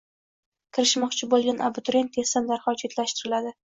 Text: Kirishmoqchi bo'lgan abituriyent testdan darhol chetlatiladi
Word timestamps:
Kirishmoqchi 0.77 1.29
bo'lgan 1.33 1.61
abituriyent 1.67 2.11
testdan 2.19 2.51
darhol 2.53 2.81
chetlatiladi 2.85 3.55